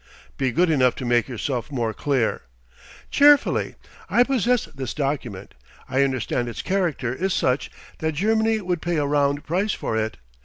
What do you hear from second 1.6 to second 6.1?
more clear." "Cheerfully. I possess this document. I